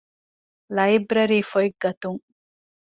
[0.75, 2.21] ލައިބްރަރީފޮތް ގަތުން